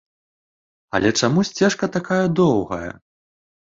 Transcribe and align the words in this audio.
Але 0.99 1.09
чаму 1.21 1.39
сцежка 1.49 1.85
такая 1.99 2.21
доўгая? 2.41 2.91